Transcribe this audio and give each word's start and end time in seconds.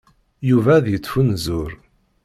Yuba 0.49 0.71
ad 0.77 0.85
yettfunzur. 0.89 1.71